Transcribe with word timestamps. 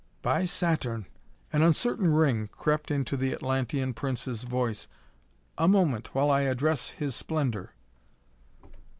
"By 0.23 0.45
Saturn!" 0.45 1.05
An 1.53 1.61
uncertain 1.61 2.11
ring 2.11 2.47
crept 2.47 2.89
into 2.89 3.15
the 3.15 3.33
Atlantean 3.33 3.93
Prince's 3.93 4.41
voice. 4.41 4.87
"A 5.59 5.67
moment, 5.67 6.15
while 6.15 6.31
I 6.31 6.41
address 6.41 6.89
His 6.89 7.15
Splendor." 7.15 7.75